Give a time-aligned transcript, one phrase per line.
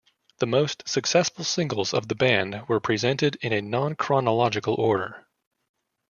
[0.39, 5.27] The most successful singles of the band were presented in a non-chronological order.